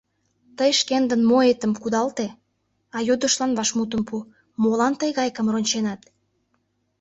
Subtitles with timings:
[0.57, 2.27] —Тый шкендын «моэтым» кудалте,
[2.95, 4.17] а йодышлан вашмутым пу:
[4.61, 6.01] молан тый гайкым ронченат?